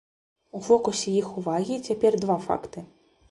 У 0.59 0.61
фокусе 0.67 1.13
іх 1.19 1.27
увагі 1.41 1.77
цяпер 1.87 2.19
два 2.25 2.39
факты. 2.49 2.85